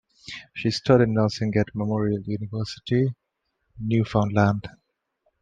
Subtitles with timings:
[0.55, 3.13] She studied nursing at Memorial University,
[3.77, 4.67] Newfoundland.